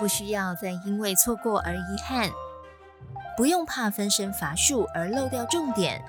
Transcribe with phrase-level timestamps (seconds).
[0.00, 2.30] 不需要再因为错过而遗憾，
[3.36, 6.02] 不用怕分身乏术而漏掉重点。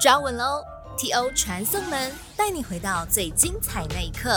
[0.00, 0.64] 抓稳喽
[0.98, 1.30] ！T.O.
[1.30, 4.36] 传送门带你回到最精彩那一刻。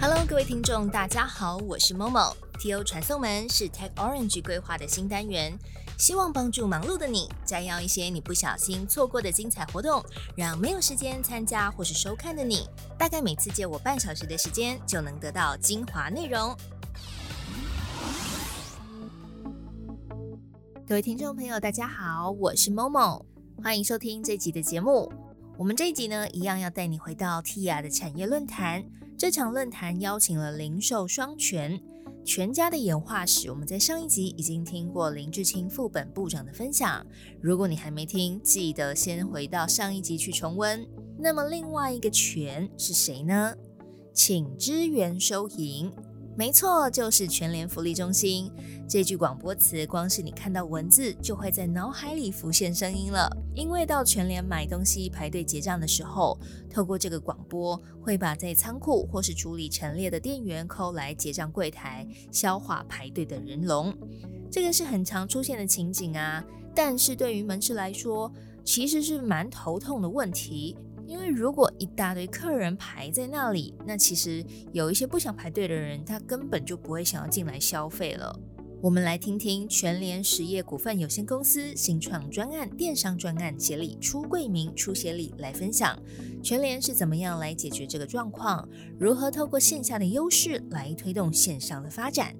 [0.00, 2.36] Hello，各位听众，大家好，我是 Momo。
[2.60, 2.84] T.O.
[2.84, 5.58] 传送门是 Tech Orange 规划的新单元，
[6.02, 10.04] 希望帮助忙碌的你摘要一些你不小心错过的精彩活动，
[10.34, 12.68] 让没有时间参加或是收看的你，
[12.98, 16.56] 大概每次借我半小时的时间就能得到精华内容。
[20.88, 23.24] 各位听众朋友，大家好，我是 Momo，
[23.62, 25.08] 欢迎收听这集的节目。
[25.56, 28.84] 我们这一集呢，一样要带你回到 TIA 的产业论坛。
[29.16, 31.80] 这场论坛邀请了零售双全。
[32.24, 37.04] 全家的演化史，我们在上一集已经听过林志清副本部长的分享。
[37.40, 40.86] 如果你还没听，记得先回到上一集去重温。
[41.18, 43.54] 那么另外一个全是谁呢？
[44.14, 45.90] 请支援收银。
[46.34, 48.50] 没错，就是全联福利中心。
[48.88, 53.30] 这句广播词，光是你看到文字，就会在脑海里浮现声音了。
[53.54, 56.38] 因为到全联买东西排队结账的时候，
[56.70, 63.94] 透过这个广播，会把在仓库或是处理陈列的店员扣来结账柜台，消化排队的人龙。
[64.50, 66.42] 这个是很常出现的情景啊。
[66.74, 68.32] 但是对于门市来说，
[68.64, 70.78] 其实是蛮头痛的问题。
[71.06, 78.38] 因为如果一大堆客人排在那里，那其实有一些不想排队的人，他根本就不会想要进来消费了。
[78.80, 85.96] 我们来听听全联实业股份有限公司新创专案电商专案协理出柜名出协理来分享
[86.42, 92.34] 全联是怎么样来解决这个状况，如何透过线下的优势来推动线上的发展。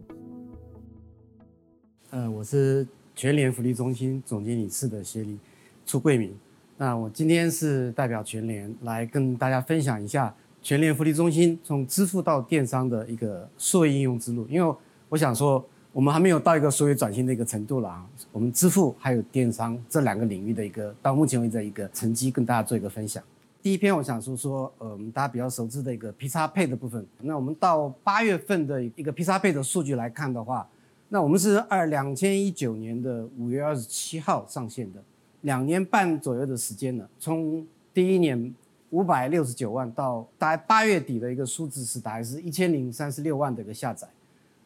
[2.11, 5.39] 呃，我是全联福利中心总经理室的协理
[5.87, 6.35] 出柜名。
[6.77, 14.47] 那我今天是代表全联来跟大家分享一下全联福利中心从支付到电商的一个数位应用之路。
[14.48, 14.77] 因为
[15.09, 18.06] 我想说，我们还没有到一个数位转型的一个程度了啊。
[18.33, 23.23] 我们支付还有电商这两个领域的一个到目前为止的一个成绩，跟大家做一个分享。
[23.63, 27.07] 第一篇我想说说，呃，我们大家比较熟知的一个 P 叉配的部分。
[27.20, 30.68] 那我们到八月份的一个 P 叉配的数据来看的话，
[31.08, 35.01] 那我们是二两千一九年的五月二十七号上线的。
[35.42, 37.64] 两年半左右的时间了，从
[37.95, 38.55] 第一年
[38.91, 44.08] 五百六十九万到大概八月底的一个数字是大概是一千零三十六万的一个下载，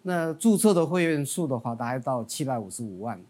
[0.02, 3.20] 那注册的会员数的话大概到七百五十五万，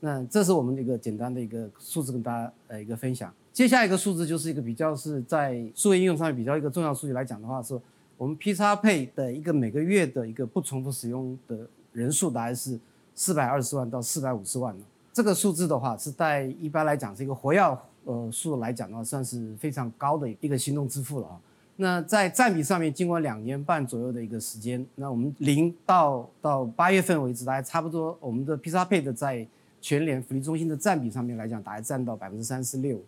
[0.00, 3.32] 那这是我们一个简单的一个数字跟大家呃一个分享。
[3.52, 7.80] 接下来一个数字就是一个比较是在数位应用上面比较一个重要数据来讲的话，是
[8.16, 12.78] 我们 P 叉配的一个每个月的一个不重复使用的人数大概是
[13.14, 14.76] 四百二十万到四百五十万。
[15.12, 21.40] 这个数字的话，是在一般来讲是一个活跃呃数来讲的话，算是非常高的一个行动支付了啊。
[21.76, 29.46] 那在占比上面，经过两年半左右的一个时间，那我们零到到八月份为止，大概差不多我们的 P 叉配的在
[29.80, 33.00] 全联福利中心的占比上面来讲，大概占到百分之三十六。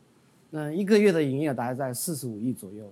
[0.48, 2.90] 那一个月的营业额大概在四十五亿左右，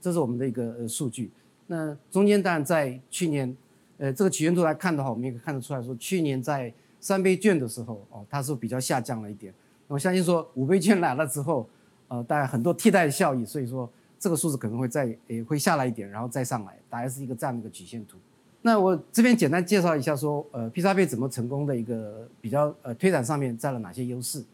[0.00, 1.30] 这是我们的一个呃数据。
[1.66, 3.56] 那中间当然在去年，
[3.98, 6.72] 呃这个曲线图来看的话，我们也可以看得出来说，去年在
[7.02, 9.52] 三倍券的时候，哦，它是比较下降了一点。
[9.88, 11.68] 我相信说五倍券来了之后，
[12.08, 18.16] 呃，大概很多替代效益，所以说这个数字可能会再也会下来一点，然后再上来，大概是一个这样的一个曲线图。
[18.62, 24.44] 那我这边简单介绍一下说，呃，P 叉配怎么成功的一个比较呃推展上面占了哪些优势。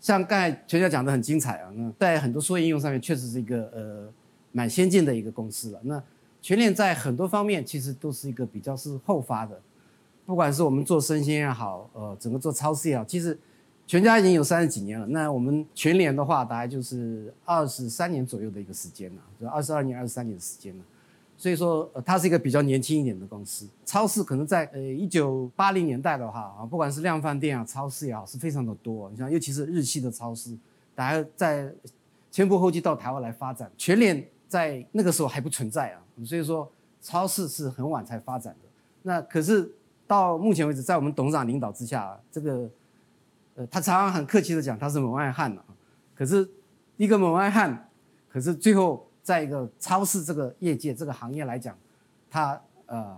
[0.00, 4.12] 像刚才全家讲的很精彩啊，那在很多数应用上面确实是一个呃
[4.50, 5.80] 蛮先进的一个公司了。
[5.84, 6.02] 那
[6.42, 9.60] 全链在很多方面其实都是一个比较是后发的。
[10.30, 13.36] 不管是我们做生鲜也好，呃，整个做超市也好，其实
[13.84, 15.04] 全家已经有三十几年了。
[15.08, 20.84] 那我们全联的话，大概就是二十三年左右的一个时间了，就二十二年、二十三年的时间了。
[21.36, 23.66] 所以说，呃，它是一个比较年轻一点的公司。
[23.84, 29.10] 超市可能在呃一九八零年代的话啊，不管是量贩店啊、超市也好，是非常的多。
[29.10, 30.56] 你像，尤其是日系的超市，
[30.94, 31.74] 大家在
[32.30, 33.68] 前仆后继到台湾来发展。
[33.76, 36.70] 全联在那个时候还不存在啊，所以说
[37.02, 38.68] 超市是很晚才发展的。
[39.02, 39.68] 那可是。
[40.10, 42.68] 到目前为止，在我们董事长领导之下，这个，
[43.54, 45.64] 呃，他常常很客气的讲他是门外汉了，
[46.16, 46.50] 可是
[46.96, 47.88] 一个门外汉，
[48.28, 51.78] 可是最后在一个超市这个业界这个行业来讲，
[52.28, 53.16] 他呃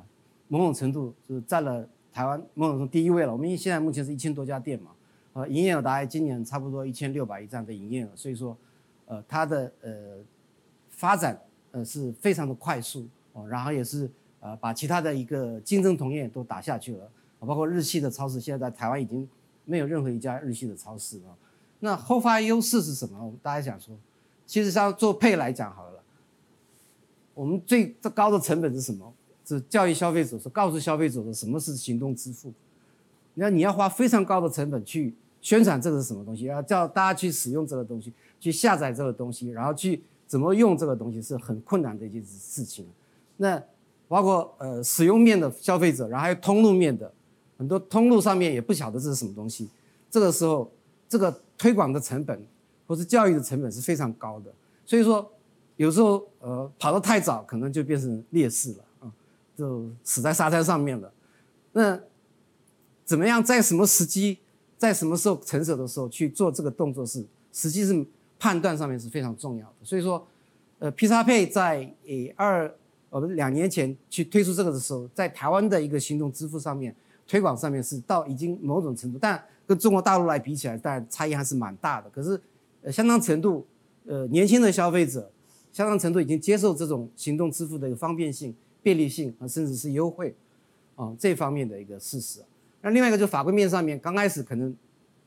[0.49, 3.33] 某种程度是占了台湾某种程度第一位了。
[3.33, 4.91] 我们现在目前是一千多家店嘛，
[5.33, 8.55] 呃，营业额大概今年差不多一千六百亿这样的营业额，所以说，
[9.07, 9.91] 呃，它的呃
[10.91, 11.41] 发展
[11.71, 14.11] 呃是非常的快速哦，然后也是。
[14.43, 17.09] 呃，把其他的一个竞争同业都打下去了，
[17.39, 19.27] 包括日系的超市，现在在台湾已经
[19.65, 21.37] 没有任何一家日系的超市了。
[21.79, 23.33] 那后发优势是什么？
[23.41, 23.97] 大家想说，
[24.45, 26.03] 其实像做配来讲好了，
[27.35, 29.13] 我们最高的成本是什么？
[29.45, 32.53] 是教育消费者，是告诉消费者的什么是行动支付。
[33.35, 42.87] 那你要花非常高的成本去宣传这个是什么东西，要叫大家去使用这个东西，去下载这个东西，然后去怎么用这个东西是很困难的一件事情。
[43.37, 43.61] 那
[44.13, 47.11] 包括呃使用面的消费者，然后还有通路面的，
[47.57, 49.71] 很多通路上面也不晓得这是什么东西。
[50.11, 50.71] 这个时候，
[51.09, 52.39] 这个推广的成本
[52.87, 54.53] 或是教育的成本是非常高的。
[54.85, 55.27] 所以说，
[55.77, 59.11] 有时候呃跑得太早，可能就变成劣势了啊，
[59.57, 61.11] 就死在沙滩上面了。
[61.73, 61.99] 那
[63.07, 64.37] 怎么样在什么时机，
[64.77, 68.07] 在什么时候成熟的时候去做这个动作是，实际是
[68.39, 69.75] 判断上面是非常重要的。
[69.83, 70.27] 所以说，
[70.81, 72.75] 呃，披萨配在呃二
[73.13, 76.93] 我们两年前去推出这个的时候，在台湾的一个行动支付上面
[77.29, 82.11] 推广上面是到已经某种程度，但跟中国大陆来比起来，当然差异还是蛮大的。
[82.11, 82.41] 可是，
[82.83, 83.65] 呃，相当程度。
[84.05, 85.31] 呃，年轻的消费者
[85.73, 90.35] 相当程度已经接受这种行动支付的一个方便性、便利性啊，甚至是优惠
[90.97, 92.41] 啊这方面的一个事实。
[92.81, 94.75] 那另外一个就是法规面上面，刚开始可能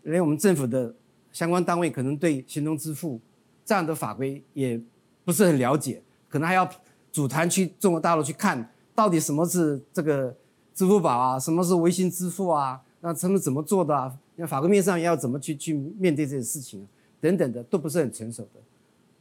[0.04, 0.94] 连我们政府的
[1.32, 3.18] 相关单位可能对行动支付
[3.64, 4.78] 这样的法规也
[5.24, 6.70] 不是很了解，可能还要
[7.16, 10.36] 组团去中国大陆去看到底什么是这个
[10.74, 14.14] 支付宝啊，什么是微信支付啊，那他们怎么做的啊？
[14.36, 16.86] 那法规面上要怎么去去面对这些事情？
[17.22, 18.60] 等等的都不是很成熟的。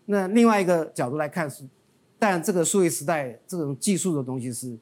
[0.06, 1.62] 那另外一个角度来看是，
[2.19, 4.76] 但这个数位时代这种技术的东西是，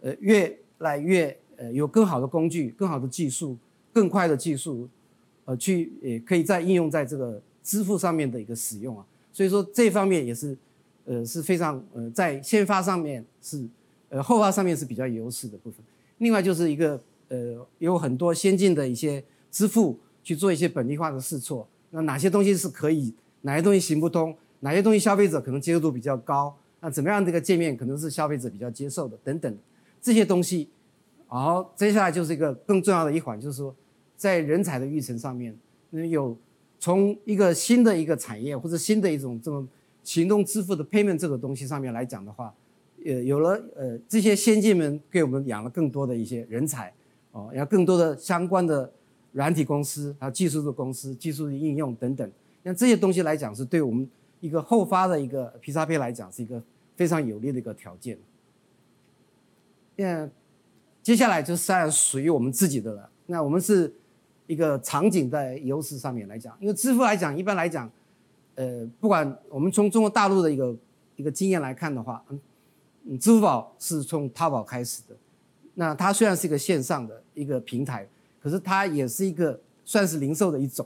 [0.00, 3.58] 呃，越来越呃有更好的工具、更好的技术、
[3.92, 4.88] 更快的技术，
[5.46, 9.04] 呃，去也可以在应用在这个支付上面的一个使用啊。
[9.32, 10.56] 所以说这方面也是，
[11.04, 13.66] 呃，是非常呃在先发上面是，
[14.08, 15.80] 呃后发上面是比较优势的部分。
[16.18, 21.66] 另外就是一个呃有很多先进的一些支付去做一些本地化的试错。
[21.90, 23.12] 那哪些东西是可以，
[23.42, 29.58] 哪些东西行不通，哪些东西消费者可能接受度比较高，那怎么样这个界面可能是消费者比较接受的等等，
[30.00, 30.68] 这些东西，
[31.26, 33.74] 好，接下来就是一个更重要的一环，就是说，
[34.16, 35.54] 在人才的育成上面，
[35.90, 36.34] 那有
[36.80, 39.68] 从一个新的一个产业或者新的一种这种
[40.02, 42.54] 行动支付的 payment 这个东西上面来讲的话，
[43.04, 46.92] 呃，有了呃这些先进们给我们养了更多的一些人才，
[47.32, 48.92] 哦，要更多的相关的。
[49.34, 52.30] 软体公司，还有技术的公司、技术的应用等等，
[52.62, 54.06] 像这些东西来讲，是对我们
[54.40, 56.62] 一个后发的一个 P 叉 P 来讲，是一个
[56.96, 58.18] 非常有利的一个条件。
[59.96, 60.28] 那
[61.02, 63.08] 接下来就是属于我们自己的了。
[63.24, 63.90] 那我们是
[64.46, 67.90] 一个场景在优势上面来讲，因为支付来讲，一般来讲，
[68.54, 70.76] 呃，不管我们从中国大陆的一个
[71.16, 75.16] 一个经验来看的话，嗯，支付宝是从淘宝开始的，
[75.74, 78.08] 那它虽然是一个线上的一个平台。
[78.42, 80.84] 可是它也是一个算是零售的一种，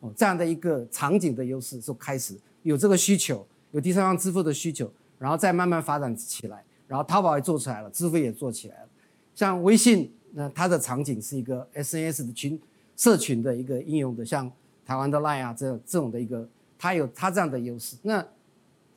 [0.00, 8.88] 哦，这样的一个场景的优势就开始有这个需求，有第三方支付的需求，然后再慢慢发展起来，然后淘宝也做出来了，支付也做起来了。
[9.34, 12.58] 像微信，那它的场景是一个 SNS 的群
[12.96, 14.50] 社群的一个应用的，像
[14.86, 16.48] 台湾的 Line 啊这这种的一个，
[16.84, 17.96] 他有它这样的优势。
[18.02, 18.22] 那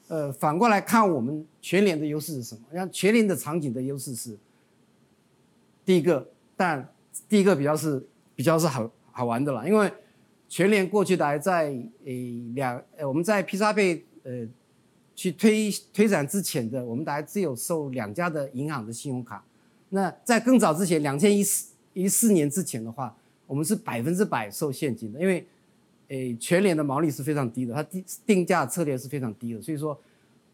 [0.10, 2.62] 呃反过来看，我们全联的优势是什么？
[2.74, 4.38] 像全联的场景的优势是
[5.86, 6.94] 第一个，但
[7.30, 8.06] 第一个比较是
[8.36, 9.90] 比较是好好玩的了，因为
[10.50, 11.74] 全联过去的在
[12.04, 14.46] 诶两呃我们在披萨贝呃
[15.16, 19.42] 去推推展之前的，我们大概只有收两家的银行的信用卡。
[19.92, 25.48] 那在更早之前，两千一四一四年之前的话，我们是百分之百收现金的，因为
[26.10, 30.00] 诶全联的毛利是非常低的，它定定价策略是非常低的，所以说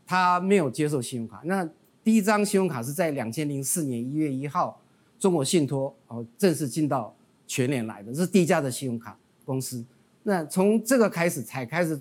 [0.05, 1.41] 它没有接受信用卡。
[1.45, 1.67] 那
[2.03, 4.79] 第一张信用卡是在两千零四年一月一号。
[5.19, 7.15] 中国信托哦，正式进到
[7.47, 9.81] 全联来的，这是第一家的信用卡公司。
[10.23, 11.97] 那从这个开始才开始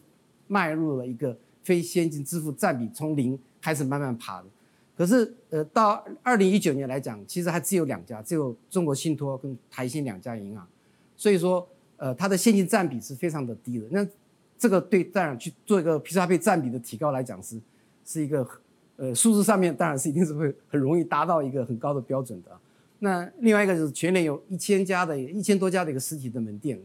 [0.49, 4.49] 迈入了一个非现金支付占比从零开始慢慢爬的。
[4.97, 10.66] 可是呃，到二零一九年来讲，其实还只有两家，只有中国信托跟台信两家银行。
[11.16, 11.64] 所以说
[12.02, 13.87] 呃，它的现金占比是非常的低的。
[13.92, 14.04] 那
[14.59, 17.56] 这个对当然去做一个 P 叉 P 占比的提高来讲是
[18.04, 18.44] 是一个
[18.97, 22.50] 呃数字上面当然是一定是会很容易达到一个很高的标准的。
[22.99, 26.76] 那另外一个就是全年有一千家的一千多家的一个实体的门店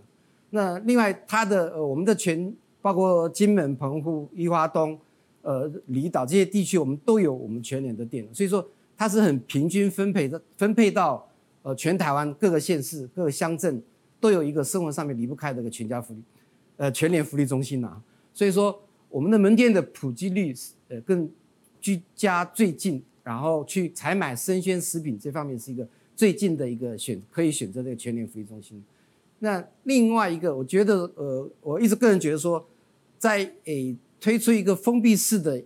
[0.51, 4.99] 那另外它的呃我们的全包括金门、澎湖、宜花东、
[5.41, 8.63] 呃离岛这些地区，我们都有我们全年的店，所以说
[8.95, 11.27] 它是很平均分配的，分配到
[11.63, 13.81] 呃全台湾各个县市、各个乡镇
[14.19, 16.21] 都有一个生活上面离不开的一个全家福利，
[16.77, 18.01] 呃全联福利中心呐。
[18.33, 21.29] 所以说我们的门店的普及率是呃更
[21.79, 25.87] 居家最近，然后去采买生鲜食品这方面是一个。
[26.17, 28.83] 最近的一个选可以选择这个全联福利中心，
[29.37, 32.67] 那另外一个，我觉得呃，我一直个人觉得说，
[33.19, 35.63] 在诶推出一个封闭式的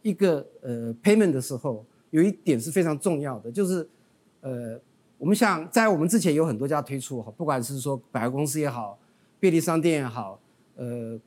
[0.00, 3.86] 一个呃 payment 的时候，有一点是非常重要的，就是
[4.40, 4.80] 呃，
[5.18, 8.98] 我们想在我们之前有很多家推出哈，不管是说百货公司也好，
[9.40, 10.38] 便利商店也好，
[10.76, 11.18] 呃，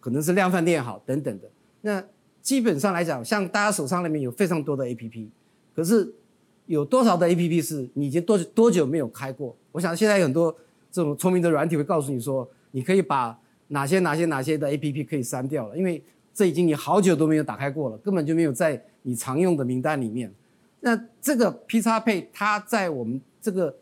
[0.00, 1.48] 可能是量贩店也好等等的。
[1.82, 2.02] 那
[2.42, 5.28] 基本上来讲，像大家手上里面有非常多的 APP，
[5.74, 6.12] 可是
[6.66, 9.56] 有多少的 APP 是你已经多多久没有开过？
[9.70, 10.54] 我想现在有很多
[10.90, 16.02] 这种聪明的软体会告诉你说，你可以把哪些哪些哪些的 APP 可以删掉了，因为
[16.34, 20.32] 这已经你好久都没有打开过了，根本就没有在你常用的名单里面。
[20.84, 23.74] 那这个 P 叉配它在我们这个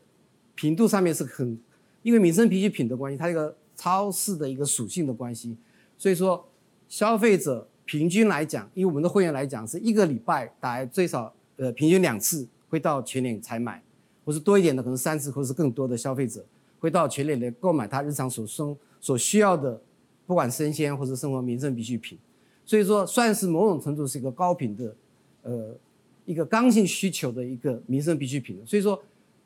[0.54, 1.58] 频度上面是很，
[2.04, 5.56] 因为民生必需品的关系，它一个超市的一个属性的关系，
[5.98, 6.48] 所以说
[6.88, 13.82] 消费者平均来讲，以我们的会员来讲，是一个礼拜大概最少呃平均两次会到全联采买，
[14.24, 16.46] 或是多一点的可能三次，或是更多的消费者
[16.78, 19.82] 会到全联来购买他日常所生所需要的，
[20.24, 22.16] 不管生鲜或者生活民生必需品，
[22.64, 24.94] 所以说算是某种程度是一个高频的，
[25.42, 25.74] 呃，
[26.24, 28.60] 一个刚性需求的一个民生必需品。
[28.66, 29.02] 所以说，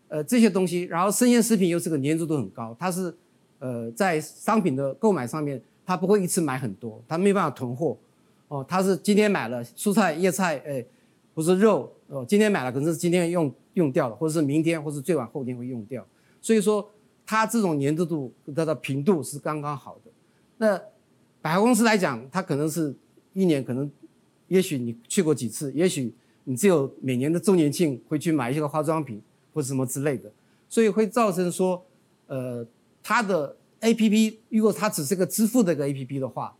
[0.08, 3.14] 呃，这些东西，然后生鲜食品又是个粘度都很高，它是，
[3.58, 7.96] 呃，在商品的购买上面，它不会一次买很多，它没办法囤货，
[8.48, 10.84] 哦，它是今天买了蔬菜、叶菜，哎，
[11.34, 16.06] 或是肉，哦，今天买了可能是今天用用掉了，或者是明天或是最晚后天会用掉，
[16.40, 16.88] 所以说。
[17.28, 20.12] 它这种粘度度，它的频度是刚刚好的。
[20.58, 20.80] 那
[21.42, 22.94] 百货公司来讲，它可能是
[23.32, 23.90] 一年可能，
[24.46, 26.14] 也许你去过几次，也许
[26.48, 29.20] 你只有每年的周年庆会去买一些个化妆品
[29.52, 30.30] 或者什么之类的，
[30.68, 31.84] 所以会造成说，
[32.28, 32.64] 呃，
[33.02, 36.56] 它的 A P P 如果它只是个支付的一个 A P P 的话，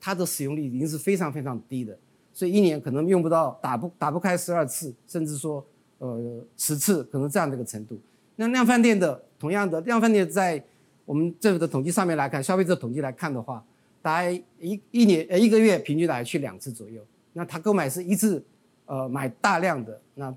[0.00, 1.98] 它的使用率已经是非常非常低的，
[2.32, 5.64] 所以一年可能用不到打不打不开十二次，甚至说
[5.98, 7.98] 呃十次，可能这样的一个程度。
[8.36, 10.62] 那量饭店的同样的量饭店，在
[11.04, 13.64] 我们政府的统计上面来看，消费者统计来看的话，
[14.00, 17.04] 大概一一年呃一个月平均大概去两次左右。
[17.32, 18.44] 那他购买是一次，
[18.86, 20.34] 呃买大量的，那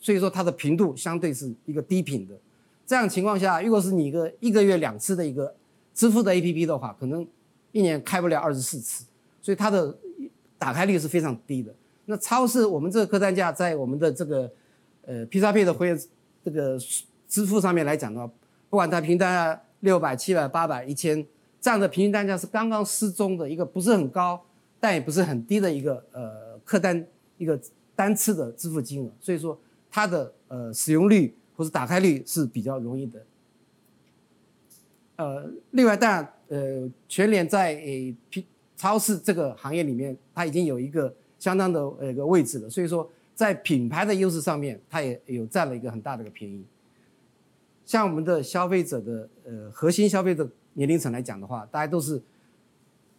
[0.00, 2.34] 所以说它的频度相对是一个低频的。
[2.86, 5.54] 这样情况下，如果是你一个一个月两次的一个
[5.94, 7.26] 支付的 APP 的话，可能
[7.72, 9.04] 一年开不了二十四次，
[9.42, 9.96] 所以它的
[10.58, 11.74] 打开率是非常低的。
[12.04, 14.50] 那超市我们这个客单价在我们的这个
[15.04, 16.00] 呃 P 叉 P 的会员
[16.44, 16.78] 这个。
[17.28, 18.32] 支付上面来讲的话，
[18.70, 21.26] 不管它平均单价六百、七百、八百、一千，
[21.60, 24.40] 这样的平均单价是刚刚适中的一个，不是很高，
[24.78, 27.04] 但也不是很低的一个呃客单
[27.38, 27.60] 一个
[27.94, 29.58] 单次的支付金额，所以说
[29.90, 33.22] 它的呃使用率或者打开率是比较容易的。
[35.16, 38.14] 呃，另外当然呃全联在诶
[38.76, 46.62] 超市这个行业里面，它已经有一个相当的呃一个位置了，所以说在品牌的优势上面，它也有占了一个很大的一个便宜。
[47.86, 52.20] 像我们的消费者的呃核心消费者年龄层来讲的话，大家都是，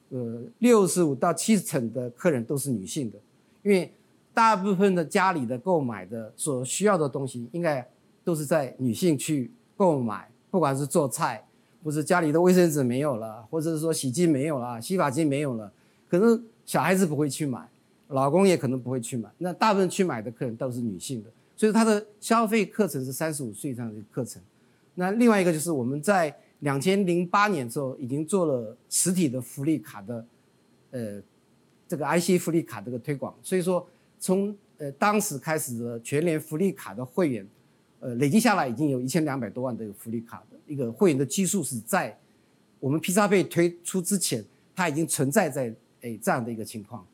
[0.10, 3.18] 呃六十五到七十层的客人都是女性的，
[3.64, 3.92] 因为
[4.38, 7.84] 大部分的家里的购买的所需要的东西，应该
[8.24, 11.44] 都是在女性去购买，不管是做菜，
[11.84, 15.74] 或是家里的卫生纸没有了，或者是说洗剂没有了，洗发精没有了，
[16.08, 17.68] 可能小孩子不会去买，
[18.10, 24.40] 老公也可能不会去买，那大部分去买的客人都是女性的，所以他的消费课程是三十五岁以上的课程。
[24.94, 30.26] 那另外一个就是我们在两千零八年时候已经做了实体的福利卡的，
[30.92, 31.20] 呃，
[31.88, 33.84] 这个 IC 福利卡这个推广，所以说
[34.20, 37.48] 从呃当时开始的全联福利卡的会员，
[38.00, 42.18] 呃累计下来已经有一千两百多万的福利卡的一个会员的基数是在
[42.80, 44.44] 我们 P 叉配推出之前，
[44.76, 47.06] 它已经存在在诶这样的一个情况。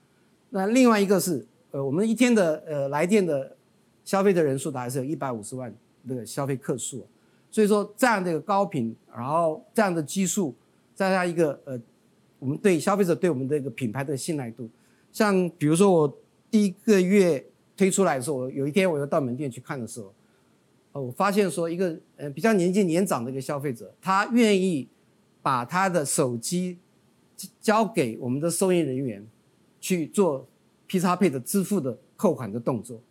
[0.49, 3.55] 那另外一个是呃我们一天的呃来电的
[4.03, 5.73] 消费的人数大概是有一百五十万
[6.07, 7.05] 的消费客数。
[7.51, 10.55] 所以说，这样的一个高频，然后这样的基数，
[10.95, 11.79] 再加一个呃，
[12.39, 14.67] 我们对消费者对我们的一个品牌的信赖度，
[15.11, 16.17] 像比如说我
[16.53, 17.43] 第一个月
[17.75, 20.13] 推出来的时候，有一天我又到门店去看的时候，
[20.91, 24.87] 呃，我发现说一个呃比较年纪年长的一个消费者，他愿意
[25.41, 26.77] 把他的手机
[27.59, 29.25] 交给我们的收银人员
[29.81, 30.47] 去做
[30.85, 33.01] P 叉配的支付的扣款的动作。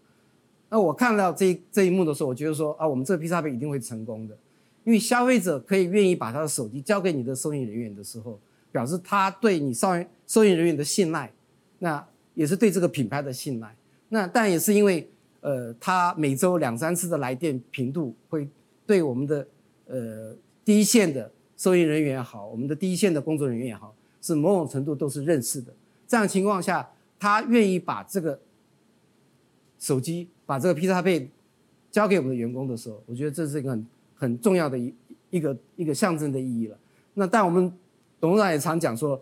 [0.68, 4.38] 那我看到这这一幕的时候，我觉得说啊，我们这个 P 叉配一定会成功的，
[4.84, 8.38] 因为消费者可以愿意把他的手机交给你的收银人员的时候，
[8.70, 11.32] 表示他对你收银收银人员的信赖，
[11.80, 13.74] 那也是对这个品牌的信赖。
[14.08, 15.08] 那但也是因为
[15.40, 18.48] 呃，他每周两三次的来电频度，会
[18.86, 19.46] 对我们的
[19.86, 20.34] 呃
[20.64, 25.72] 第一线的收银人员也好，我们的第一线的工作人员也好，是某种程度都是认识的。
[26.06, 28.38] 这样情况下，他愿意把这个
[29.78, 30.28] 手机。
[30.44, 31.30] 把这个 P 叉配
[31.90, 34.92] 交给我们的员工的时候，我觉得这是一个很很重要的一
[35.30, 36.76] 一个一个象征的意义了。
[37.14, 37.72] 那但我们
[38.20, 39.18] 董事长也常讲说，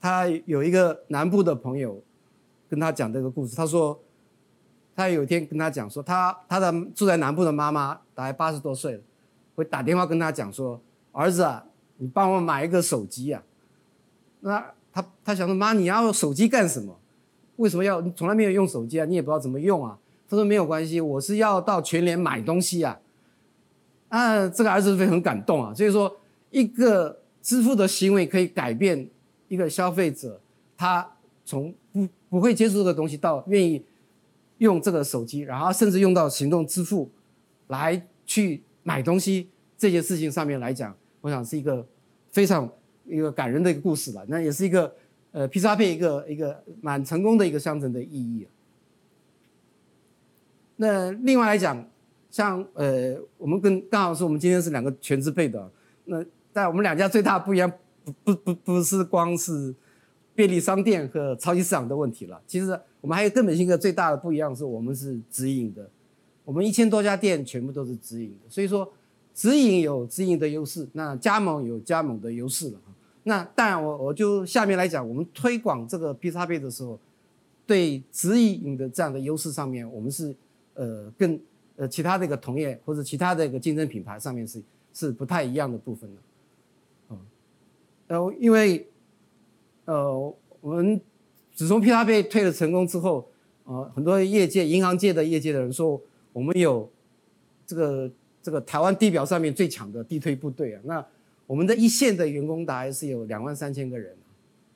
[0.00, 2.02] 他有一个南部的朋友
[2.70, 4.00] 跟他讲这个故事，他说，
[4.94, 9.00] 他有一天跟他讲说，他他的住在南部的妈妈大概八十多岁了，
[9.56, 13.42] 会打电话跟他讲说，儿子啊，你帮我买一个手机啊。
[14.40, 16.96] 那他他想说，妈，你要手机干什么？
[17.56, 18.00] 为什么要？
[18.00, 19.98] 你从来没有用手机啊，你也不知道怎么用啊。
[20.28, 23.00] 他说没有关系，我是要到全联买东西啊。
[24.08, 25.74] 啊，这个儿子会很感动啊。
[25.74, 26.16] 所以说，
[26.50, 29.10] 一个支付的行为可以改变
[29.48, 30.40] 一个消费者，
[30.76, 31.06] 他
[31.44, 33.84] 从不不会接触这个东西到愿意
[34.58, 37.10] 用这个手机，然后甚至用到行动支付
[37.66, 41.86] 来去买东西这件事情上面来讲，我想是一个
[42.30, 42.70] 非常
[43.04, 44.24] 一个感人的一个故事了。
[44.28, 44.94] 那也是一个
[45.32, 48.46] 呃披萨配一个一个蛮成功的一个象征的意义。
[50.76, 51.86] 那另外来讲，
[52.30, 55.70] 像呃，我们跟刚好是我们今天是两个全资配的，
[56.04, 57.70] 那在我们两家最大不一样，
[58.04, 59.74] 不不不不是光是
[60.40, 62.40] 便利商店和超级市场的问题了。
[62.46, 62.68] 其实
[63.02, 65.86] 我们还有根本性的最大的不一样是，我们是直营的，
[66.46, 68.90] 我们一千多家店全部都是直营的，所以说
[69.34, 72.80] 直营有直营的优势，那加盟有加盟的优势了。
[73.24, 76.98] 那当然，我我就下面来讲，我们推广这个 P 叉配的时候，
[77.66, 80.34] 对直营的这样的优势上面，我们是。
[80.74, 81.38] 呃，跟
[81.76, 84.62] 呃其他的一个同业或者其他的一个竞争品牌上面是
[84.94, 86.22] 是不太一样的部分的，
[87.10, 87.18] 嗯，
[88.06, 88.86] 呃，因为
[89.90, 91.00] 呃我们
[91.52, 93.28] 自从 P 叉被推了成功之后，
[93.64, 96.00] 呃，很多业界银行界的业界的人说，
[96.32, 96.88] 我们有
[97.66, 101.04] 这个这个台湾地表上面最强的地推部队啊，那
[101.46, 104.14] 我们的一线的员工大概是有两万三千个人，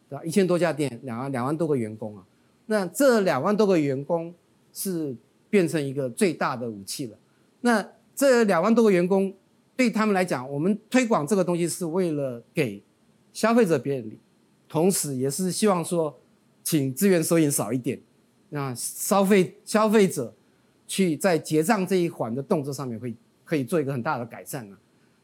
[0.08, 0.24] 对吧？
[0.24, 2.24] 一千多家店，两万两万多个员工啊，
[2.66, 4.34] 那这两万多个员工
[4.72, 5.14] 是。
[5.50, 7.16] 变成一个最大的武器了。
[7.60, 9.32] 那这两万多个员工
[9.76, 12.82] 对他们来讲，我们推广这个东西是为了给
[13.32, 14.18] 消费者便利，
[14.74, 16.18] 同时也是希望说，
[16.64, 17.96] 请资源收银少一点，
[18.48, 20.34] 那消费消费者
[20.88, 23.14] 去在结账这一环的动作上面会
[23.44, 24.76] 可以做一个很大的改善啊。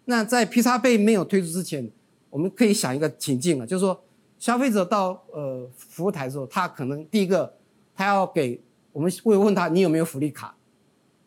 [0.04, 1.90] 那在 P 叉贝没有推出之前，
[2.30, 4.00] 我们可以想一个情境啊，就是说
[4.38, 7.52] 消费者到呃服务台的时候，他可能第一个
[7.92, 8.60] 他要给。
[8.92, 10.52] 我们会问他你有没有福利卡，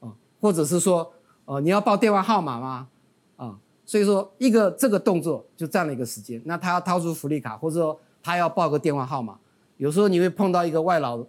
[0.02, 1.14] 啊，或者是说，
[1.46, 2.90] 呃，你要报电话号码吗？
[3.38, 6.42] 啊，所以说一个这个动作就占了一个时间。
[6.44, 9.38] 那他要掏出福利卡，或者说他要报个电话号码。
[9.78, 11.24] 有时候你会碰到一个外劳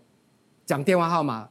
[0.64, 1.48] 讲电话号码，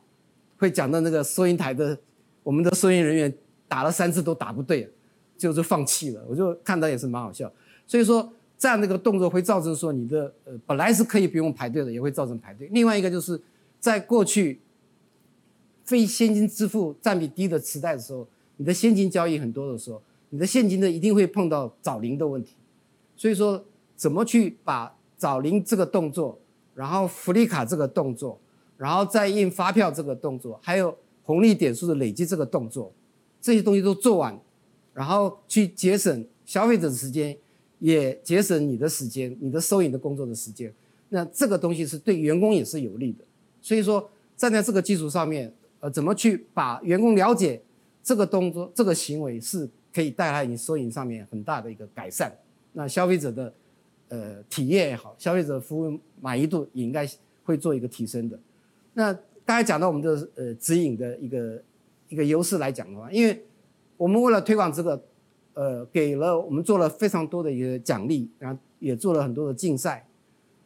[0.58, 1.96] 会讲到那个收银台的
[2.42, 3.34] 我们的收银人员
[3.68, 4.90] 打了三次都打不对，
[5.38, 6.26] 就是放弃了。
[6.28, 7.52] 我就看到也是蛮好笑。
[7.86, 8.28] 所以说
[8.58, 12.68] 这样的一个动作会造成说你的呃本来是可以不用排队的，也会造成排队。
[12.72, 13.40] 另外一个就是
[13.80, 14.62] 在过去。
[15.86, 18.26] 非现金支付占比低的时代的时候，
[18.56, 22.56] 你的现金交易很多的时候，你的现金呢一定会碰到找零的问题。
[23.18, 23.62] 所以说，
[23.94, 26.40] 怎么去把找零这个动作，
[26.76, 28.40] 然后福利卡这个动作，
[28.78, 32.92] 然后再印发票这个动作，还有红利点数的累积这个动作，
[33.42, 34.40] 这些东西都做完，
[34.94, 37.38] 然后去节省消费者的时间，
[37.80, 40.74] 也节省你的时间，你的收银的工作的时间。
[41.10, 43.24] 那这个东西是对员工也是有利的。
[43.62, 45.54] 所以说，站在这个基础上面。
[45.84, 47.62] 呃，怎么去把员工了解
[48.02, 52.32] 这个动作、这个行为是可以带来你收银上面很大的一个改善？
[52.72, 53.54] 那消费者的
[54.10, 57.08] 呃体验也好，消费者服务满意度也应该
[57.44, 58.40] 会做一个提升的。
[58.94, 59.14] 那
[59.46, 61.62] 刚才讲到我们的呃指引的一个
[62.10, 63.46] 一个优势来讲的话，因为
[63.98, 65.04] 我们为了推广这个，
[65.54, 70.08] 呃，给了我们做了非常多的一个奖励，然后也做了很多的竞赛，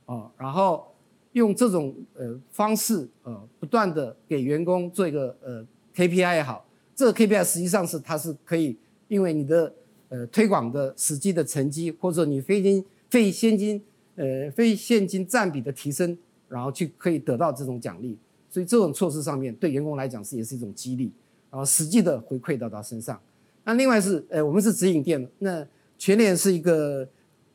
[0.06, 0.86] 啊，然后。
[1.34, 8.76] 用这种呃方式呃不断的给员工做一个呃 KPI 也好，这个 KPI 实际上是它是可以
[9.08, 9.72] 因为你的
[10.10, 13.82] 呃推广的实际的成绩或者你非金非现金
[14.16, 16.18] 呃非现金占比的提升，
[16.48, 18.18] 然后去可以得到这种奖励，
[18.50, 21.12] 所以这种措施上面对员工来讲是也是一种激励，
[21.52, 23.20] 然后实际的回馈到他身上。
[23.64, 25.66] 那另外是呃我们是直营店，那
[25.98, 27.08] 全联是一个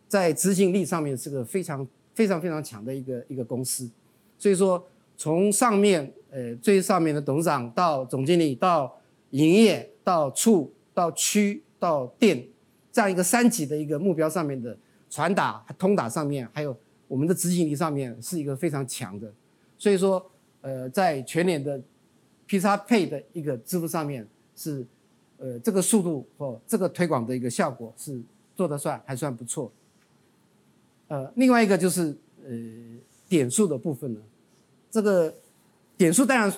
[0.08, 1.86] 在执行力上面是个非常。
[2.14, 3.88] 非常非常强的一个一个公司，
[4.36, 4.86] 所以说
[5.16, 12.46] 从上面呃最上面的董事长到总经理到营业到处到区到店
[12.92, 14.76] 这样一个三级的一个目标上面的
[15.12, 16.74] 传达通达上面，还有
[17.06, 19.30] 我们的执行力上面是一个非常强的，
[19.76, 20.24] 所以说
[20.62, 21.78] 呃在全年的
[22.46, 24.86] P 叉配的一个支付上面是
[25.36, 28.18] 呃这个速度或这个推广的一个效果是
[28.56, 29.70] 做得算还算不错。
[31.08, 32.50] 呃，另外一个就是呃
[33.28, 34.20] 点数的部分呢，
[34.90, 35.34] 这个
[35.98, 36.50] 点数当然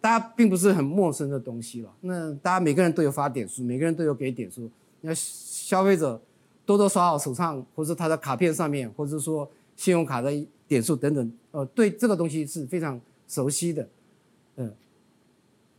[0.00, 1.94] 大家并不是很陌生的东西了。
[2.00, 4.70] 那大家每个人都有发点数，每个人都有给点数。
[5.02, 6.20] 那消费者
[6.68, 10.30] 多多少少手上或者他的卡片上面，或者说信用卡的
[10.66, 13.88] 点数等等，呃，对这个东西是非常熟悉的。
[14.56, 14.70] 嗯，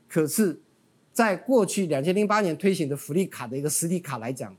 [0.07, 0.59] 可是，
[1.13, 4.55] 在过去两千零八年推行的福利卡的一个实体卡来讲，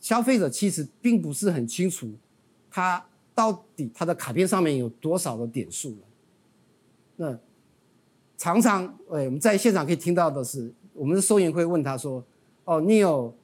[0.00, 2.10] 消费者其实并不是很清楚，
[2.70, 5.98] 他到底他的卡片上面有多少的点数了。
[7.16, 7.38] 那
[8.38, 12.24] 常常，哎，我们在现场可以听到的是，我们的收银会问他说
[12.64, 13.34] ：“哦，你有，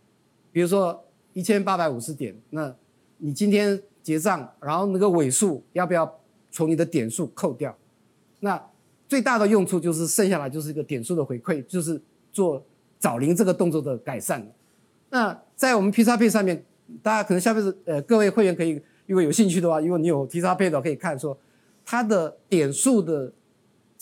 [0.50, 2.74] 比如说一千八百五十点，那
[3.18, 7.76] 你今天结账，然后那个尾数要不要从你的点数扣掉？
[8.40, 8.60] 那
[9.08, 12.64] 最大的用处就是剩下来就是一个点数的回馈，就是做
[12.98, 14.46] 找零这个动作的改善。
[15.10, 16.64] 那在我们 P 叉配上面，
[17.02, 21.38] 大家可能消费者呃各位会员可以，如果有兴趣的话，如果你有 P 叉配的可以看说，
[21.84, 23.32] 它的点数的。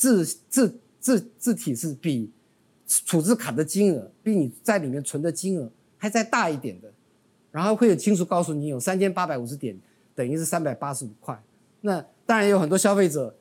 [0.00, 2.32] 字字字字体是比
[2.86, 6.90] 储值卡的金额，比你在里面存的金额还再大一点的，
[7.50, 9.76] 然后会有清楚告诉你有三千八百五十点，
[10.14, 11.40] 等于是三百八十五块。
[11.80, 13.34] 那当然有很多消费者，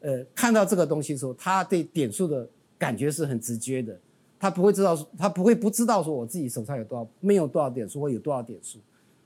[0.00, 3.98] 呃，看到这个东西的时候，他对点数的感觉是很直接的，
[4.38, 8.78] 他不会知道，他不会不知道说我自己手上有多少，没有多少点数，或有多少点数，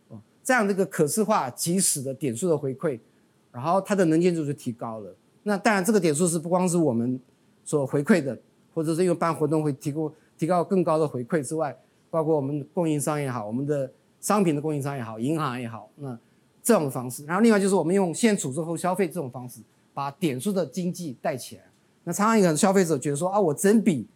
[0.08, 2.98] 哦，这样的一个可视化、及时的点数的回馈，
[3.52, 5.14] 然后它的能见度就提高了。
[5.42, 7.18] 那当然，这个点数是不光是我们
[7.64, 8.38] 所回馈的，
[8.74, 11.74] 或者是因为办活动会提供提高更高的回馈之外，
[12.10, 16.18] 包括我们供应商也好，我们的商品的供应商也好，银行也好，那
[16.62, 17.24] 这种方式。
[17.24, 19.60] 然后另外就是我们用先储值后消费这种方式，
[19.94, 21.62] 把点数的经济带起来。
[22.04, 24.06] 那常常有消费者觉得说啊，我整笔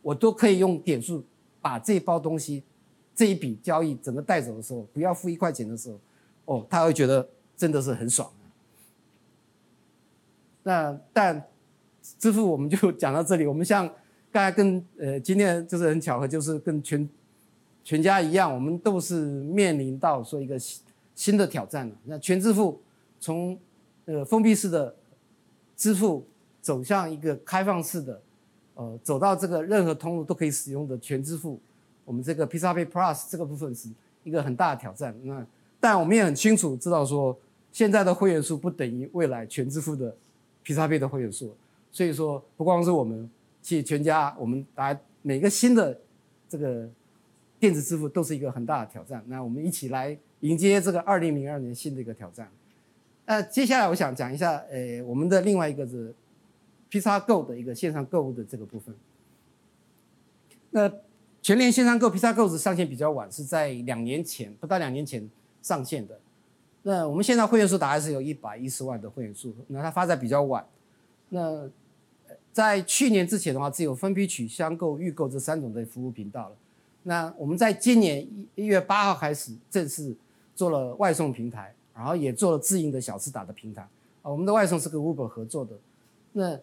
[0.00, 1.24] 我都可以用点数
[1.60, 2.62] 把这包东西
[3.14, 6.00] 这一笔交易整个带走的时候，不要付一块钱的时候，
[6.46, 8.30] 哦，他会觉得真的是很爽。
[10.62, 11.44] 那但
[12.18, 13.46] 支付我们就讲到这里。
[13.46, 13.86] 我们像
[14.30, 17.08] 刚才跟呃今天就是很巧合，就是跟全
[17.84, 20.82] 全家一样，我们都是面临到说一个新
[21.14, 21.94] 新的挑战了。
[22.04, 22.80] 那全支付
[23.20, 23.58] 从
[24.04, 24.94] 呃封闭式的
[25.76, 26.24] 支付
[26.60, 28.20] 走向一个开放式的，
[28.74, 31.60] 呃走到这个任何通路都可以使用的全支付，
[32.04, 33.88] 我们这个 P2P Plus 这个部分是
[34.24, 35.14] 一个很大的挑战。
[35.24, 35.46] 那
[35.80, 37.36] 但我们也很清楚知道说，
[37.70, 40.14] 现在的会员数不等于未来全支付的。
[40.64, 41.52] 披萨配的会员数，
[41.90, 43.28] 所以说不光是我们，
[43.60, 45.98] 其实全家我们来每个新的
[46.48, 46.88] 这个
[47.62, 49.22] 电子支付都是一个很大的挑战。
[49.28, 52.50] 那我们一起来迎接这个二零零二年新的一个挑战。
[53.24, 56.12] 那接下来我想讲一下，呃，我们的另外一个是
[56.88, 58.92] 披萨购的一个线上购物的这个部分。
[60.70, 60.92] 那
[61.40, 65.30] 全联线上购披萨购是上线比较晚，是在两年前不到两年前
[65.62, 66.18] 上线的。
[66.82, 70.66] 那我们现在会员数大概是有一百一十万的会员数，那它发展比较晚。
[71.28, 71.70] 那
[72.52, 76.56] 在去年之前的话，只有分批取箱购、预购这三种的服务频道了。
[77.02, 80.14] 那我们在今年一一月八号开始正式
[80.54, 83.82] 做了外送平台，然后也做了自营的小吃打的平台。
[84.22, 85.72] 啊，我们的外送是跟 Uber 合作的。
[86.32, 86.58] 那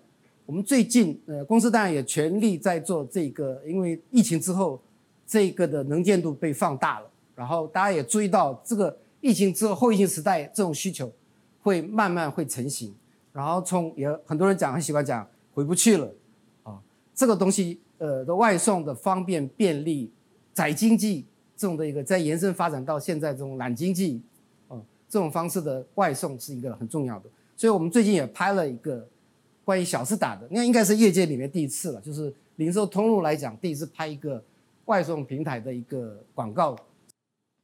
[0.46, 4.80] 我们最近呃公司当然也全力在做这个，因为疫情之后
[5.28, 8.98] 这个的能见度被放大了，然后大家也注意到这个。
[9.22, 11.12] 疫情之后，后疫情时代这种需求
[11.62, 12.96] 会慢慢会成型，
[13.34, 16.10] 然后从也很多人讲很喜欢讲回不去了，
[16.64, 16.80] 啊，
[17.14, 20.10] 这个东西呃的外送的方便便利，
[20.54, 24.22] 宅经济这种的一个在延伸发展到现在这种懒经济，
[24.68, 29.08] 哦，这种方式的外送是一个很重要的，所以我们最近也拍了一个
[29.64, 34.44] 关于小吃打的，那应该是业界里面第一次了，就是零售通路来讲第一次拍一个
[34.86, 36.78] 外送平台的一个广告。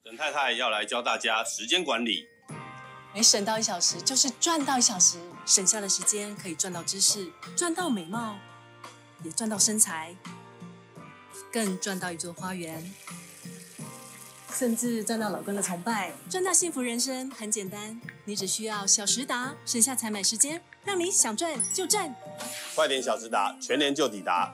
[0.04, 2.28] 沈太太要来教大家时间管理，
[3.14, 8.38] 每省到一小时就是赚到一小时，省下的时间可以赚到知识，赚到美貌，
[9.24, 10.16] 也赚到身材，
[11.56, 12.84] 更赚到一座花园，
[14.52, 17.32] 甚至赚到老公的崇拜，赚到幸福人生。
[17.32, 22.14] 很简单，你只需要小时达，省下采买时间，让你想赚就赚。
[22.76, 24.54] 快点小时达，全年就抵达，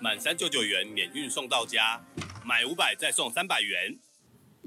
[0.00, 2.04] 满三九九元免运送到家，
[2.44, 3.96] 买五百再送三百元。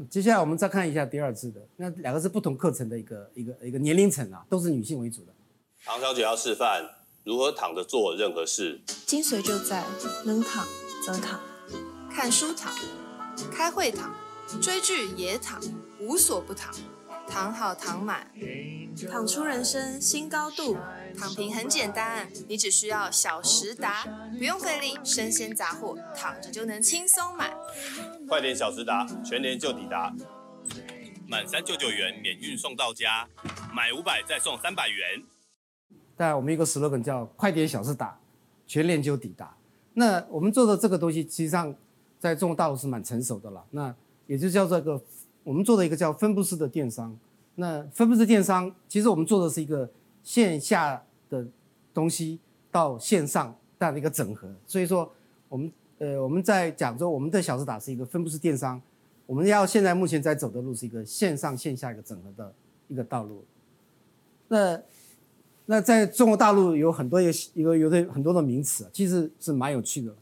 [0.10, 5.34] 接下来我们再看一下第二次的，那两个是不同课程的一个一个一个年龄层啊，都是女性为主的。
[5.84, 6.90] 唐小姐要示范
[7.26, 9.84] 如何躺着做任何事，精髓就在
[10.24, 10.66] 能躺
[11.08, 11.40] 则躺，
[12.12, 12.76] 看书躺，
[13.50, 14.14] 开会躺，
[14.62, 15.58] 追剧也躺，
[16.02, 16.76] 无所不躺，
[17.26, 18.30] 躺好躺满，
[19.10, 20.76] 躺出人生新高度。
[21.18, 24.04] 躺平很简单，你只需要小时达，
[24.38, 27.56] 不用费力，生鲜杂货躺着就能轻松买。
[28.28, 30.14] 快点小时达，全年就抵达，
[31.26, 33.26] 满三九九元免运送到家，
[33.74, 35.24] 买五百再送三百元。
[36.18, 38.20] 但，我们一个 slogan 叫“快点小时达，
[38.68, 39.56] 全年就抵达”。
[39.98, 41.76] 那我们做的这个东西，实际上
[42.20, 43.64] 在中国大陆是蛮成熟的了。
[43.72, 43.94] 那
[44.26, 45.02] 也就叫做一个
[45.44, 47.18] 我们做的一个叫分布式的电商。
[47.56, 49.90] 那分布式电商，其实我们做的是一个
[50.24, 51.04] 线下。
[51.30, 51.46] 的
[51.94, 52.40] 东西
[52.72, 54.50] 到线上这样的一个整合。
[54.66, 55.12] 所以说，
[55.50, 58.82] 我们呃我们在讲说，我们的小时达是一个分布式电商，
[59.26, 62.54] 我们要现在目前在走的路是一个线上线下一个整合的
[62.88, 63.44] 一个道路。
[64.48, 64.82] 那
[65.70, 70.16] 那在中国大陆有很多有一个有的很多的名词，其实是蛮有趣的。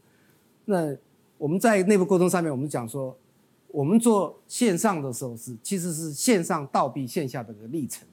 [0.65, 0.95] 那
[1.37, 3.15] 我们在内部沟通上面，我们讲说，
[3.67, 8.07] 我们做线上的时候是其实是线上倒逼线下的一个历程。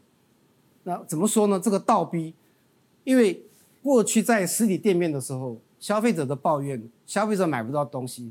[0.85, 1.59] 那怎么说呢？
[1.59, 2.35] 这个倒逼，
[3.05, 3.43] 因为
[3.83, 8.31] 过去在实体店面的时候，消费者的抱怨，消费者买不到东西，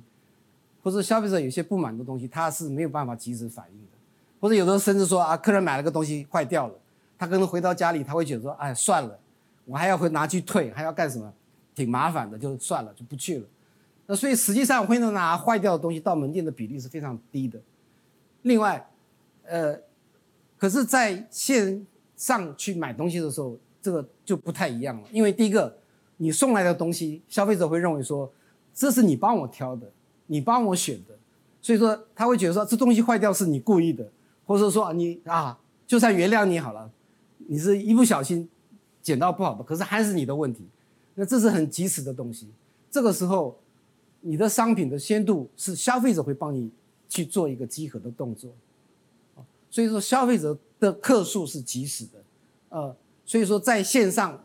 [0.83, 3.97] 或者消费者有些不满的东西，他是没有办法及时反应的，
[4.39, 6.75] 或者有的甚至说啊，客人买了个东西坏掉了。
[7.21, 9.15] 他可能回到家里，他会觉得说：“哎，算了，
[9.65, 11.31] 我还要回拿去退，还要干什么？
[11.75, 13.45] 挺麻烦的，就算了，就不去了。”
[14.07, 17.59] 那所以实际上会拿坏掉的东西到门店的比例是非常低的。
[18.41, 18.89] 另外，
[19.43, 19.79] 呃，
[20.57, 25.07] 可是在线上去买东西的时候，这个就不太一样了。
[25.11, 25.77] 因为第一个，
[26.17, 28.27] 你送来的东西，消费者会认为说
[28.73, 29.87] 这是你帮我挑的，
[30.25, 31.13] 你帮我选的，
[31.61, 34.09] 所以说他会觉得说这东西坏掉是你故意的，
[34.47, 36.89] 或者说你啊，就算原谅你好了。
[37.47, 38.47] 你是一不小心
[39.01, 40.65] 捡到不好的，可是还是你的问题，
[41.15, 42.47] 那这是很及时的东西。
[42.89, 43.57] 这个时候，
[44.21, 46.69] 你的商品的鲜度是消费者会帮你
[47.09, 48.51] 去做一个集合的动作，
[49.69, 52.23] 所以说消费者的客数是及时的，
[52.69, 54.41] 呃，所以说在线上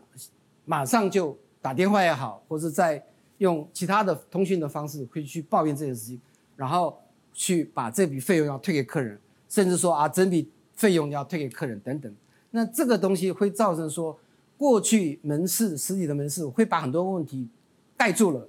[0.65, 3.05] 马上就打电话也好，或者在
[3.37, 6.19] 用其他的通讯的方式会去抱怨这件事情，
[6.55, 6.97] 然后
[7.33, 12.13] 去把这笔费用要退给客人，甚至说啊整笔费用要退给客人等等。
[12.51, 14.17] 那这个东西会造成说，
[14.57, 17.47] 过去门市实体的门市会把很多问题
[17.95, 18.47] 盖住了，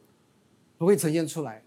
[0.77, 1.63] 不会呈现出来。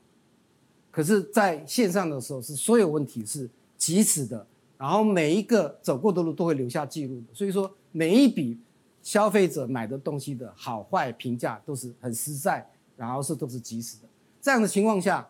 [0.89, 4.45] 可是在线上的时候，是所有问题是及时的，
[4.77, 7.27] 然后每一个走过的路都会留下记录的。
[7.33, 8.59] 所以说，每一笔
[9.01, 14.07] 消费者买的东西的好坏评价都是很实在，然后是都是及时的。
[14.41, 15.29] 这样的情况下，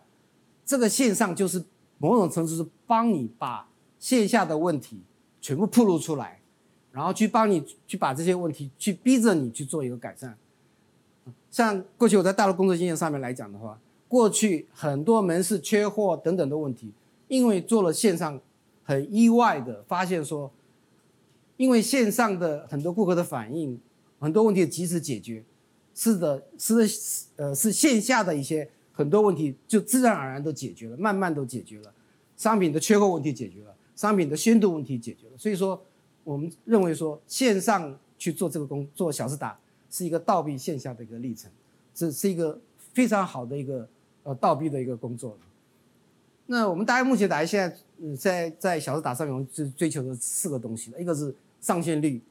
[0.66, 1.64] 这个线上就是
[1.98, 5.02] 某种程度是帮你把线下的问题
[5.40, 6.41] 全部暴露出来。
[6.92, 10.38] 然后去帮你去把这些问题去逼着你去做一个改善。
[11.50, 16.92] 像过去我在大陆工作经验上面来讲的话，过去很多门市缺货等等的问题，
[17.28, 18.40] 因为做了线上，
[18.84, 20.52] 很意外的发现说，
[21.58, 23.80] 因为线上的很多顾客的反应，
[24.20, 25.44] 很多问题及时解决，
[25.94, 26.86] 是的，是的
[27.38, 31.94] 呃是线下的一些很多问题就自然而然都解决了，慢慢都解决了，
[32.36, 35.82] 商品的缺货问题解决了，商品的鲜度问题解决了，所以说。
[36.24, 39.58] 我们认为说线上去做这个工做小时打
[39.90, 41.50] 是一个倒逼线下的一个历程，
[41.94, 42.60] 这是一个
[42.94, 43.88] 非常好的一个
[44.24, 45.38] 呃倒逼的一个工作。
[46.46, 52.22] 那我们大家目前大家现在嗯在在小时打上面，我们追追求的四个东西，一个是上线率，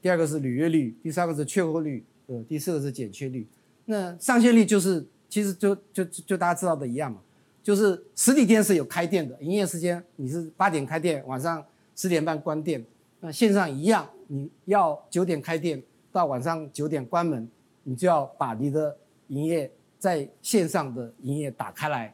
[0.00, 3.46] 第二个是履约率，第三个是缺货率，呃，第四个是减缺率。
[3.84, 7.20] 那上线率就是其实就就就大家知道的一样嘛，
[7.62, 11.64] 就是实体店是有开店的，营业时间你是八点开店，晚上
[11.96, 12.84] 十点半关店。
[13.24, 15.80] 那线上一样，你要九点开店
[16.10, 17.48] 到晚上九点关门，
[17.84, 18.96] 你就要把你的
[19.28, 22.12] 营业在线上的营业打开来，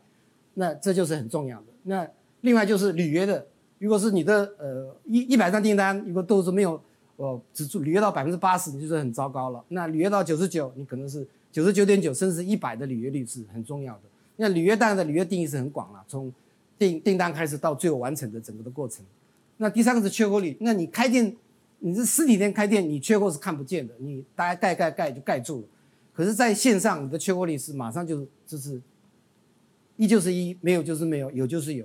[0.53, 1.67] 那这就是很重要的。
[1.85, 2.07] 那
[2.43, 3.47] 另外就是履约的，
[3.79, 6.79] 如果是你的呃一一百张订单，如果都是没有
[7.17, 9.65] 呃，只做履约到百分之八十，你就是很糟糕了。
[9.69, 14.03] 那履约到九十九，你可能是九十九点九，甚至一百的履约率是很重要的。
[14.37, 16.31] 那履约单的履约定义是很广了，从
[16.79, 19.03] 订订单开始到最后完成的整个的过程。
[19.59, 21.37] 那第三个是缺货率，那你开店，
[21.81, 25.67] 你是实体店开店，你缺货是看不见的，你大家盖盖盖就盖住了。
[26.13, 28.81] 可是在线上，你的缺货率是马上就就是
[29.97, 31.85] 一就是一，没有就是没有，有就是有。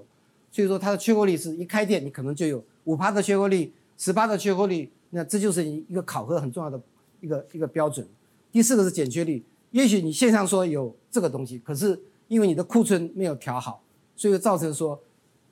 [0.52, 6.80] 所以说它的缺货率是一开店你可能就有五趴的缺货率，十八的缺货率，那这就是一个考核很重要的
[7.22, 8.08] 一个一个标准。
[8.52, 13.82] 第四个是减缺率，也许你线上说有这个东西，可是因为你的库存没有调好，
[14.16, 15.02] 所以造成说。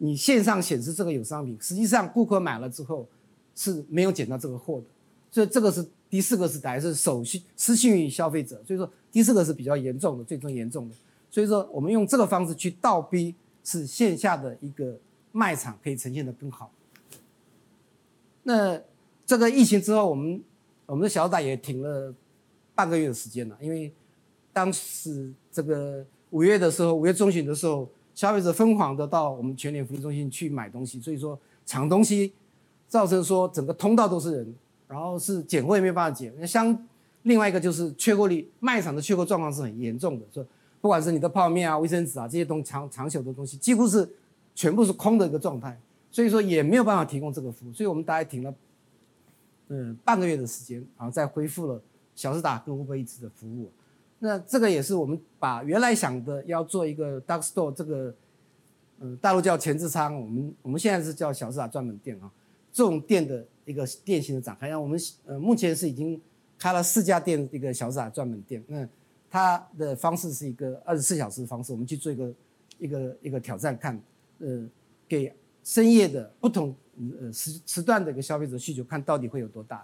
[0.03, 3.07] 你线上显示这个有商品，实际上顾客买了之后
[3.53, 4.85] 是没有捡到这个货的，
[5.29, 10.95] 所以这个是第四个是还是手信失信于消费者，所以说第四个是比较严重的，最终严重的。
[11.29, 14.97] 所以说我们用这个方式去倒逼，是线下的一个
[15.31, 16.71] 卖场可以呈现的更好。
[18.41, 18.81] 那
[19.23, 20.41] 这个疫情之后，我们
[20.87, 22.11] 我们的小打也停了
[22.73, 23.93] 半个月的时间了，因为
[24.51, 27.87] 当时这个五月的时候，五月中旬的时候。
[28.13, 32.33] 消费者疯狂的到我们全联福利中心去买东西，所以说抢东西，
[32.87, 34.55] 造成说整个通道都是人，
[34.87, 36.33] 然后是捡货也没办法捡。
[36.37, 36.87] 那相
[37.23, 40.45] 另外一个就是缺货率，卖场的缺货状况是很严重的，说
[40.81, 44.07] 不管是你的泡面啊、卫生纸啊这些东长长久的东西，几乎是
[44.53, 45.79] 全部是空的一个状态，
[46.11, 48.53] 所以说也没有办法提供这个服务，所以我们大概停了
[49.69, 51.81] 嗯半个月的时间，然后再恢复了
[52.15, 53.71] 小时达跟乌贝一次的服务。
[54.23, 58.13] 那这个也是我们把原来想的要做一个 dark store 这个，
[58.99, 62.29] 嗯，大陆叫前置仓，我们我们现在是叫小市场专门店啊，
[62.71, 64.69] 这种店的一个店型的展开。
[64.69, 66.21] 让我们呃目前是已经
[66.59, 68.87] 开了四家店一个小市场专门店，那
[69.27, 72.33] 它的方式是一个二十四小时的方式，我们去做一个
[72.77, 73.99] 一个一个挑战，看
[74.37, 74.69] 呃
[75.07, 76.75] 给深夜的不同
[77.19, 79.83] 呃时时段的一个消费者需求，看到底会有多大。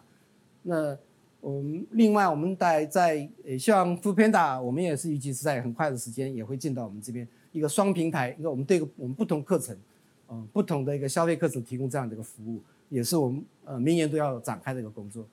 [0.61, 0.95] 那
[1.39, 9.77] 我们另外，我们在在呃，像 f o o Panda，我们也是预计是在很快的时间也会进到我们这边一个双平台，一个我们对我们不同课程，
[10.29, 15.25] 嗯，不同的一个消费课程提供这样的一个服务，也是我们呃明年都要展开的一个工作。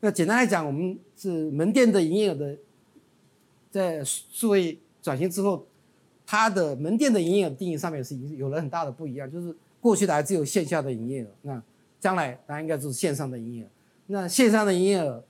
[0.00, 2.56] 那简单来讲，我们是门店的营业额的，
[3.70, 5.66] 在数位转型之后，
[6.24, 11.62] 它的门店的营业额定义上面是已经有了很大的不一样，就是过去的还只有线下的营业额，那
[11.98, 13.66] 将来当然应该就是线上的营业额。
[14.12, 15.22] 那线上的营业额，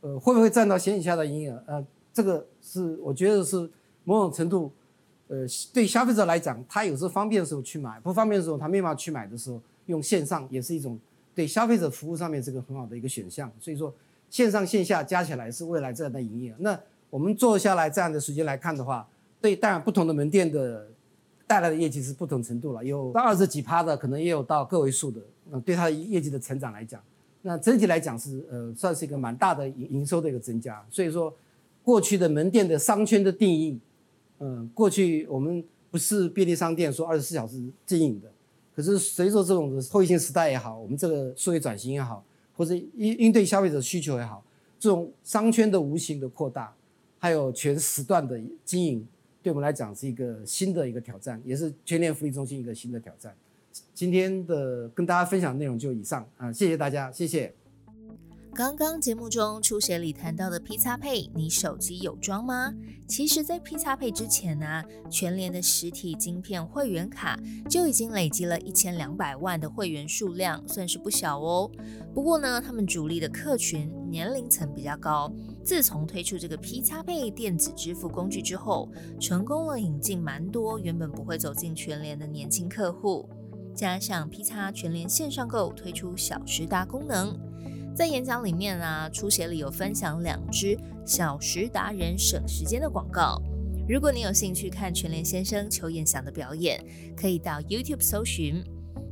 [0.00, 1.62] 呃，会不会占到线下的营业额？
[1.66, 3.70] 呃，这个是我觉得是
[4.04, 4.72] 某种程度，
[5.28, 10.98] 呃，对消费者来讲，他有时候方便的时候去买，不方便的时候他没办法去买的时候，用线上也是一种
[11.34, 13.52] 对消费者服务上面是个很好的一个选项。
[13.60, 13.94] 所以说，
[14.30, 16.56] 线上线下加起来是未来这样的营业额。
[16.60, 19.06] 那我们做下来这样的时间来看的话，
[19.42, 20.88] 对，当然不同的门店的
[21.46, 25.20] 带来的业绩是不同程度了，有到二十几趴的，可能也有到个位数的。
[25.50, 26.98] 那对它的业绩的成长来讲。
[27.42, 30.84] 那整体来讲是呃，算是一个蛮大的营营收的一个增加。
[30.88, 31.34] 所以说，
[31.82, 33.78] 过去的门店的商圈的定义，
[34.38, 38.30] 嗯，过去我们不是便利商店说二十四小时经营的，
[38.74, 42.24] 可是随着这种的后疫情时代也好，我们这个数位转型也好，
[42.56, 44.44] 或者应应对消费者需求也好，
[44.78, 46.72] 这种商圈的无形的扩大，
[47.18, 49.06] 还有全时段的经营，
[49.42, 53.34] 对我们来讲是一个新的一个挑战，也是全联福利中心一个新的挑战。
[53.94, 57.54] 今天的跟大家分享内容就以上啊，谢谢大家，谢谢。
[58.54, 62.74] 刚刚节目中初写里谈到的 P 叉配，你手机有装吗？
[63.08, 67.34] 其实，在 P 叉配之前呢，全联的实体晶片会员卡
[67.66, 71.70] 就已经累积了一千两百万的会员数量，算是不小哦。
[72.12, 75.32] 不过呢，他们主力的客群年龄层比较高，
[75.64, 78.86] 自从推出这个 P 叉配电子支付工具之后，
[79.18, 83.26] 成功了引进蛮多原本不会走进全联的年轻客户。
[83.74, 87.38] 加上 P 叉全联线上购推出小时达功能，
[87.94, 93.42] 在演讲里面啊，出写里有分享两支小时达人省时间的广告。
[93.88, 96.82] 如果你有兴趣看全联先生邱彦祥的表演，
[97.16, 98.62] 可以到 YouTube 搜寻。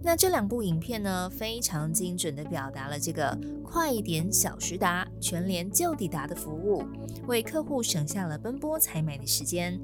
[0.03, 6.85] 那这两部影片呢，非常精准的表达了这个快一点小时达，全联就抵达的服务，
[7.27, 9.79] 为客户省下了奔波采买的时间。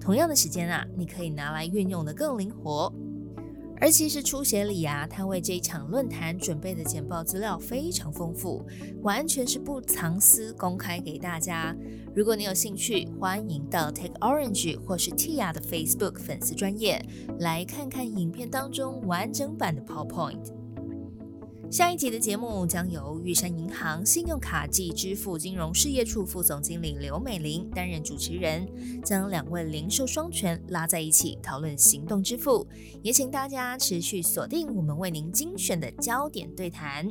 [0.00, 2.92] 同样的时间啊，你可以拿来运用的更灵活。
[3.82, 8.64] 而其实初写里啊，他为这一场论坛准备的简报资料非常丰富，
[9.02, 11.76] 完全是不藏私，公开给大家。
[12.14, 17.04] 如果你有兴趣，欢迎到 Take Orange 或是 Tia 的 Facebook 粉丝专业
[17.40, 20.61] 来看看影片当中完整版的 PowerPoint。
[21.72, 28.68] 下一集的节目将由玉山银行信用卡及支付金融事业处副总经理刘美玲担任主持人，
[29.02, 32.68] 将两位零售双全拉在一起讨论行动支付，
[33.02, 37.10] 也请大家持续锁定我们为您精选的焦点对谈。